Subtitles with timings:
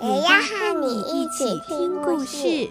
[0.00, 2.70] 也要和你一起听故事。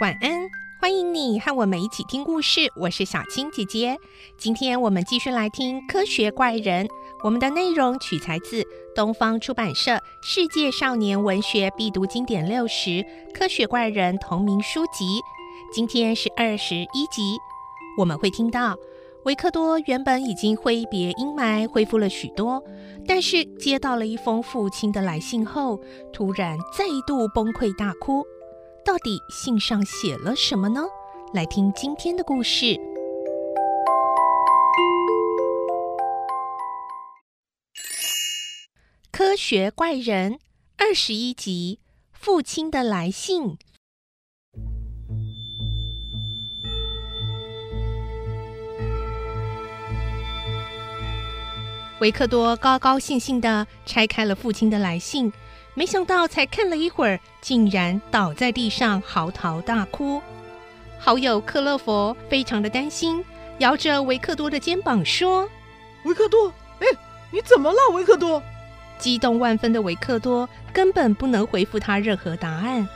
[0.00, 0.43] 晚安，
[0.84, 2.70] 欢迎你和我们一起听故事。
[2.76, 3.96] 我是小青姐姐，
[4.36, 6.84] 今天我们继续来听《科学怪人》。
[7.22, 8.62] 我们的内容取材自
[8.94, 12.90] 东方出版社《世界少年文学必读经典六十》
[13.32, 15.22] 《科学怪人》同名书籍。
[15.72, 17.38] 今天是二十一集，
[17.96, 18.76] 我们会听到
[19.24, 22.62] 维克多原本已经挥别阴霾，恢复了许多，
[23.08, 25.80] 但是接到了一封父亲的来信后，
[26.12, 28.22] 突然再度崩溃大哭。
[28.84, 30.82] 到底信上写了什么呢？
[31.32, 32.66] 来听今天的故事，
[39.10, 40.32] 《科学怪人》
[40.76, 41.80] 二十一集：
[42.12, 43.56] 父亲的来信。
[52.00, 55.32] 维克多高高兴兴地拆开了父亲的来信。
[55.74, 60.22] 没想到，才看了一会儿，竟然倒在地上嚎啕大哭。
[60.98, 63.24] 好友克勒佛非常的担心，
[63.58, 65.48] 摇着维克多的肩膀说
[66.06, 66.48] ：“维克多，
[66.78, 66.86] 哎，
[67.30, 68.40] 你怎么了，维克多？”
[68.98, 72.88] 激动万分的维克多根本不能回复他任何答案。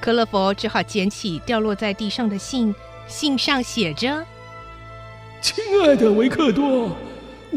[0.00, 2.72] 克勒佛只好捡起掉落在地上的信，
[3.08, 4.24] 信上写着
[5.42, 6.96] ：“亲爱的维克多。”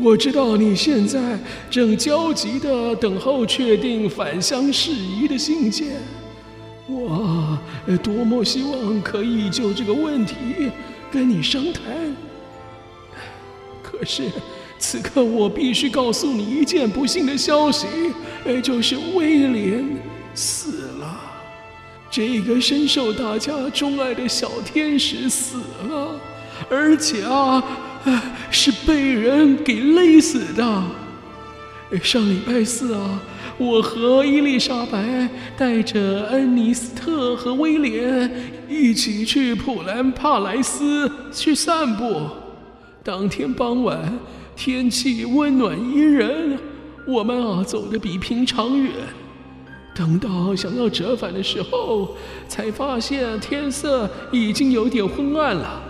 [0.02, 1.38] 我知道你现在
[1.70, 5.98] 正焦急地等候确定返乡事宜的信件，
[6.88, 7.58] 我
[8.02, 10.36] 多么希望可以就这个问题
[11.12, 12.16] 跟你商谈。
[13.84, 14.32] 可是
[14.78, 17.86] 此刻我必须告诉你一件不幸的消息，
[18.64, 19.86] 就是威廉
[20.34, 21.20] 死了，
[22.10, 25.58] 这个深受大家钟爱的小天使死
[25.90, 26.20] 了，
[26.70, 27.62] 而且啊。
[28.52, 30.84] 是被人给勒死的。
[32.04, 33.20] 上礼拜四啊，
[33.58, 35.28] 我和伊丽莎白
[35.58, 38.32] 带着恩尼斯特和威廉
[38.70, 42.22] 一起去普兰帕莱斯去散步。
[43.04, 44.20] 当天傍晚，
[44.56, 46.60] 天气温暖宜人，
[47.08, 48.92] 我们啊走得比平常远。
[49.96, 52.16] 等到想要折返的时候，
[52.48, 55.82] 才发现天色已经有点昏暗了。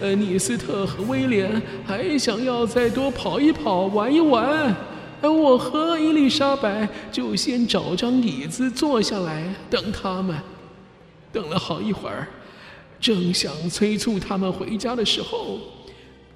[0.00, 4.74] 呃尼斯特和威廉还想要再多跑一跑、玩一玩，
[5.20, 10.34] 而我和伊丽莎白就先找张椅子坐下来等他们。
[11.32, 12.26] 等了好一会儿，
[12.98, 15.58] 正想催促他们回家的时候，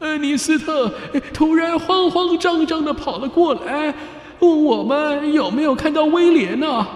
[0.01, 0.93] 恩尼斯特
[1.33, 3.93] 突然慌慌张张地跑了过来，
[4.41, 6.87] 问我们有没有看到威廉呢？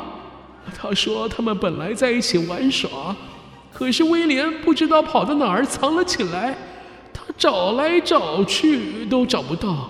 [0.77, 3.17] 他说他们本来在一起玩耍。
[3.78, 6.53] 可是威廉不知道跑到哪儿藏了起来，
[7.15, 9.89] 他找来找去都找不到。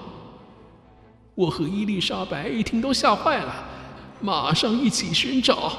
[1.34, 3.64] 我和伊丽莎白一听都吓坏了，
[4.20, 5.72] 马上一起寻找。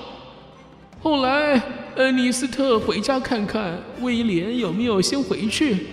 [1.00, 1.62] 后来
[1.98, 5.86] 恩尼斯特回家看看威廉有没有先回去，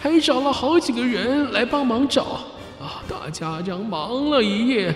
[0.00, 2.40] 还找了好几个人来帮忙找。
[2.80, 4.92] 啊，大家这样忙了一夜，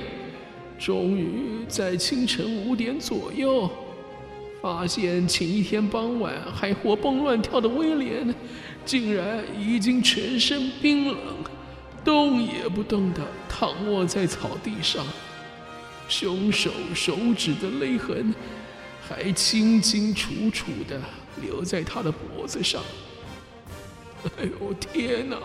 [0.81, 3.71] 终于在清晨五点左右。
[4.66, 8.34] 发现前一天傍晚还活蹦乱跳的威廉，
[8.84, 11.16] 竟然已经全身冰冷，
[12.04, 15.06] 动也不动地躺卧在草地上，
[16.09, 18.34] 凶手手指的勒痕
[19.00, 21.00] 还清清楚楚地
[21.41, 22.83] 留在他的脖子上。
[24.39, 25.36] 哎呦天哪！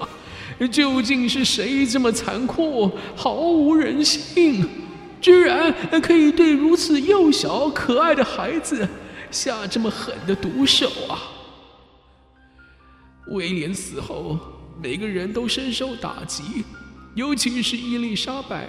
[0.71, 4.67] 究竟是谁这么残酷，毫无人性，
[5.21, 5.71] 居然
[6.01, 8.87] 可以对如此幼小可爱的孩子？
[9.31, 11.17] 下这么狠的毒手啊！
[13.29, 14.37] 威廉死后，
[14.83, 16.65] 每个人都深受打击，
[17.15, 18.67] 尤其是伊丽莎白。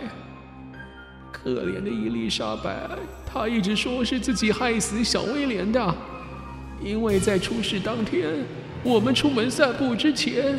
[1.32, 2.88] 可怜的伊丽莎白，
[3.26, 5.94] 她一直说是自己害死小威廉的，
[6.80, 8.44] 因为在出事当天，
[8.84, 10.56] 我们出门散步之前，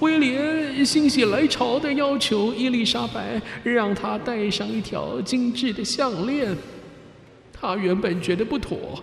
[0.00, 6.56] 威廉心血来潮的要求伊丽莎白让他戴上一条精致的项链。
[7.52, 9.02] 他原本觉得不妥。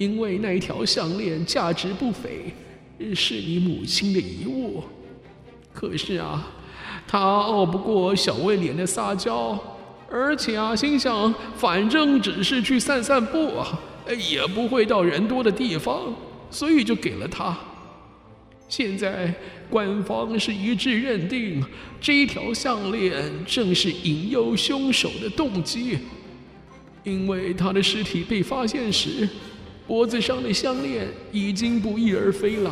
[0.00, 2.54] 因为那一条项链价值不菲，
[3.14, 4.82] 是你母亲的遗物。
[5.74, 6.48] 可是啊，
[7.06, 9.58] 他拗不过小威廉的撒娇，
[10.10, 13.78] 而且啊，心想反正只是去散散步啊，
[14.30, 16.14] 也不会到人多的地方，
[16.50, 17.54] 所以就给了他。
[18.70, 19.34] 现在
[19.68, 21.62] 官方是一致认定，
[22.00, 25.98] 这一条项链正是引诱凶手的动机，
[27.04, 29.28] 因为他的尸体被发现时，
[29.90, 32.70] 脖子上的项链已经不翼而飞了。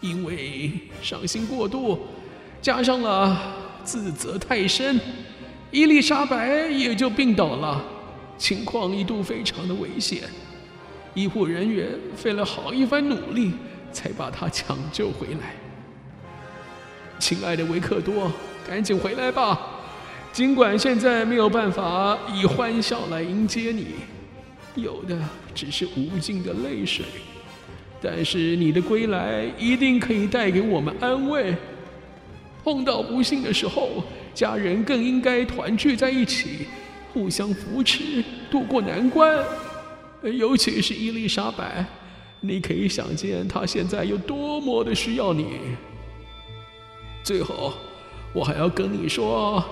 [0.00, 2.00] 因为伤心过度，
[2.60, 3.54] 加上了
[3.84, 4.98] 自责太深，
[5.70, 7.80] 伊丽莎白也就病倒了，
[8.36, 10.24] 情况一度非常的危险，
[11.14, 13.52] 医护人员费了好一番努力。
[13.92, 15.54] 才把他抢救回来。
[17.18, 18.32] 亲爱的维克多，
[18.66, 19.60] 赶紧回来吧！
[20.32, 23.88] 尽管现在没有办法以欢笑来迎接你，
[24.74, 25.18] 有的
[25.54, 27.04] 只是无尽的泪水，
[28.00, 31.54] 但是你的归来一定可以带给我们安慰。
[32.64, 36.66] 碰到不幸的时候，家人更应该团聚在一起，
[37.12, 39.44] 互相扶持，度过难关。
[40.22, 41.84] 尤其是伊丽莎白。
[42.44, 45.46] 你可以想见她现在有多么的需要你。
[47.22, 47.74] 最后，
[48.32, 49.62] 我还要跟你说，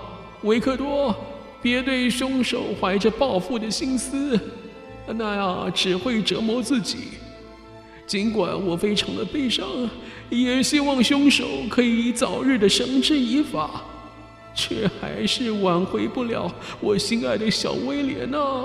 [0.43, 1.12] 维克多，
[1.61, 4.38] 别对凶手怀着报复的心思，
[5.06, 6.99] 那样只会折磨自己。
[8.06, 9.67] 尽管我非常的悲伤，
[10.29, 13.82] 也希望凶手可以早日的绳之以法，
[14.55, 18.64] 却还是挽回不了我心爱的小威廉呐。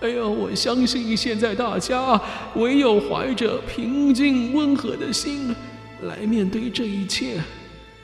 [0.00, 2.20] 哎呀，我相信现在大家
[2.54, 5.54] 唯有怀着平静温和的心
[6.02, 7.40] 来面对这一切，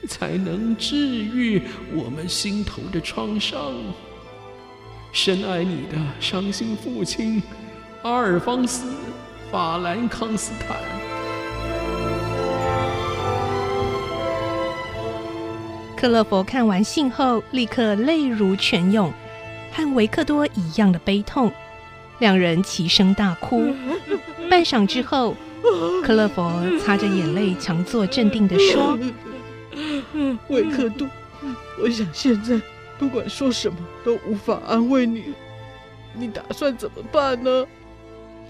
[0.08, 1.60] 才能治愈
[1.94, 3.72] 我们心头的创伤。
[5.14, 7.40] 深爱你的伤心父亲，
[8.02, 8.84] 阿尔方斯·
[9.48, 10.76] 法兰康斯坦。
[15.96, 19.12] 克勒佛看完信后，立刻泪如泉涌，
[19.72, 21.52] 和维克多一样的悲痛。
[22.18, 23.72] 两人齐声大哭，
[24.50, 25.36] 半晌之后，
[26.04, 28.98] 克勒佛擦着眼泪，强作镇定地说
[30.50, 31.08] ：“维克多，
[31.80, 32.60] 我想现在
[32.98, 35.34] 不管说什么都无法安慰你，
[36.14, 37.66] 你打算怎么办呢？”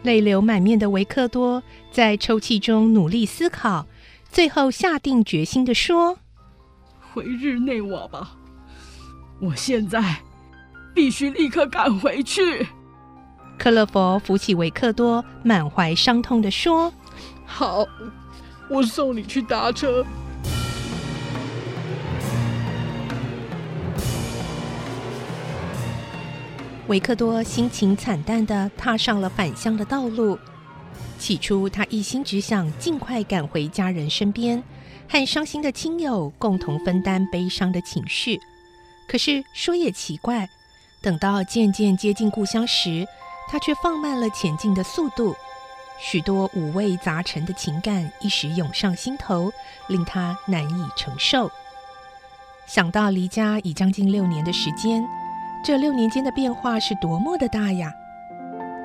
[0.03, 3.87] 泪流满面的维克多在抽泣中努力思考，
[4.31, 6.19] 最后下定决心的说
[7.13, 8.33] ：“回日内瓦吧，
[9.41, 10.17] 我现在
[10.95, 12.67] 必须立刻赶回去。”
[13.57, 16.93] 克勒佛扶起维克多，满怀伤痛的说
[17.47, 17.87] ：“好，
[18.69, 20.05] 我送你去搭车。”
[26.89, 30.39] 维克多心情惨淡地踏上了返乡的道路。
[31.19, 34.63] 起初，他一心只想尽快赶回家人身边，
[35.09, 38.39] 和伤心的亲友共同分担悲伤的情绪。
[39.09, 40.47] 可是说也奇怪，
[41.01, 43.07] 等到渐渐接近故乡时，
[43.49, 45.35] 他却放慢了前进的速度，
[45.99, 49.51] 许多五味杂陈的情感一时涌上心头，
[49.89, 51.51] 令他难以承受。
[52.67, 55.03] 想到离家已将近六年的时间，
[55.65, 57.91] 这六年间的变化是多么的大呀！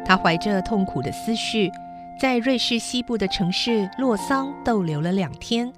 [0.05, 1.69] 他怀着痛苦的思绪，
[2.17, 5.73] 在瑞士西部的城市洛桑逗留了两天。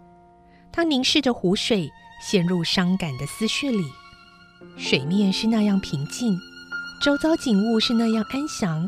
[0.72, 1.90] 他凝视着湖水，
[2.22, 3.84] 陷入伤感的思绪里。
[4.78, 6.38] 水面是那样平静。
[7.04, 8.88] 周遭景物是那样安详，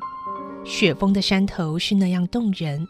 [0.63, 2.87] 雪峰的山头是那样动人，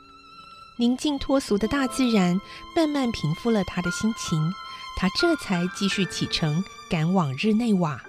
[0.78, 2.38] 宁静脱俗的大自然
[2.76, 4.52] 慢慢平复了他的心情，
[4.98, 8.02] 他这才继续启程赶往日内瓦。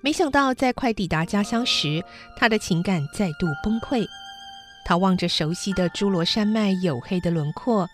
[0.00, 2.02] 没想到在快抵达家乡时，
[2.36, 4.06] 他的情感再度崩溃。
[4.84, 7.88] 他望着熟悉的侏罗山脉黝黑的轮廓，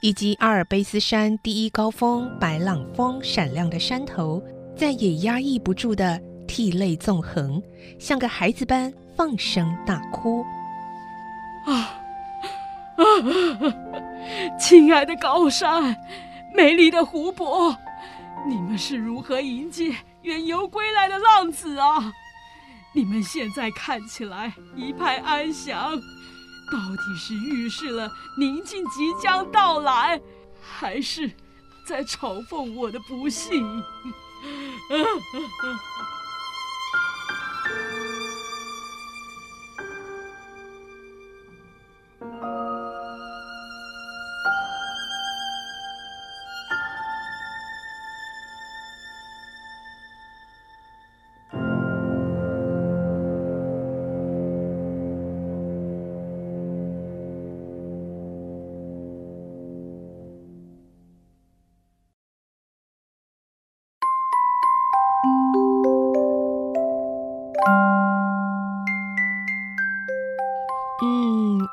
[0.00, 4.42] 以及阿尔卑斯山第一高峰白朗峰闪亮的山头，
[4.76, 6.20] 再也压抑不住的。
[6.46, 7.60] 涕泪纵横，
[7.98, 10.46] 像个孩子般放声大哭。
[11.66, 11.74] 啊
[12.96, 13.02] 啊
[13.66, 14.56] 啊！
[14.56, 15.96] 亲爱的高山，
[16.54, 17.76] 美丽的湖泊，
[18.46, 19.92] 你们是如何迎接
[20.26, 22.12] 远游归来的浪子啊？
[22.92, 25.92] 你们现在看起来一派安详，
[26.72, 30.20] 到底是预示了宁静即将到来，
[30.60, 31.30] 还是
[31.86, 33.64] 在嘲讽我的不幸？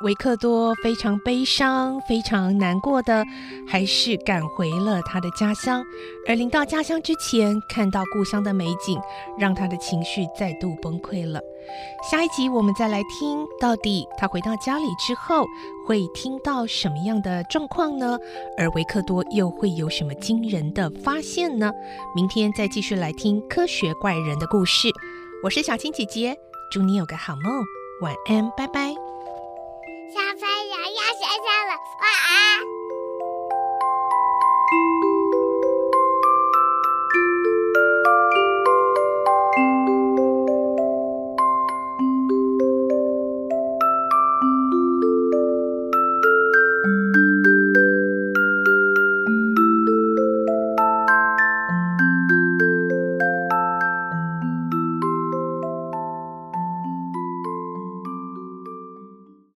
[0.03, 3.23] 维克多非常悲伤、非常难过的，
[3.65, 5.81] 还是赶回了他的家乡。
[6.27, 8.99] 而临到家乡之前，看到故乡的美景，
[9.39, 11.39] 让他的情绪再度崩溃了。
[12.11, 15.45] 下一集我们再来听，到底他回到家里之后
[15.87, 18.19] 会听到什么样的状况呢？
[18.57, 21.71] 而维克多又会有什么惊人的发现呢？
[22.13, 24.89] 明天再继续来听科学怪人的故事。
[25.45, 26.37] 我是小青姐姐，
[26.69, 27.63] 祝你有个好梦，
[28.01, 29.02] 晚安，拜拜。
[30.13, 32.72] 小朋友要睡觉了，晚安。